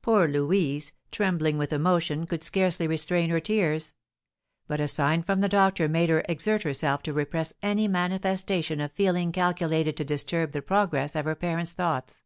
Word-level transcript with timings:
Poor 0.00 0.28
Louise, 0.28 0.92
trembling 1.10 1.58
with 1.58 1.72
emotion, 1.72 2.24
could 2.24 2.44
scarcely 2.44 2.86
restrain 2.86 3.30
her 3.30 3.40
tears; 3.40 3.94
but 4.68 4.78
a 4.78 4.86
sign 4.86 5.24
from 5.24 5.40
the 5.40 5.48
doctor 5.48 5.88
made 5.88 6.08
her 6.08 6.22
exert 6.28 6.62
herself 6.62 7.02
to 7.02 7.12
repress 7.12 7.52
any 7.64 7.88
manifestation 7.88 8.80
of 8.80 8.92
feeling 8.92 9.32
calculated 9.32 9.96
to 9.96 10.04
disturb 10.04 10.52
the 10.52 10.62
progress 10.62 11.16
of 11.16 11.24
her 11.24 11.34
parent's 11.34 11.72
thoughts. 11.72 12.22